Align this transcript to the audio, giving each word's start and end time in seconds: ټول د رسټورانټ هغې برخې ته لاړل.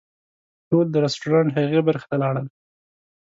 ټول 0.69 0.85
د 0.91 0.95
رسټورانټ 1.05 1.49
هغې 1.57 1.79
برخې 1.87 2.05
ته 2.11 2.15
لاړل. 2.21 2.45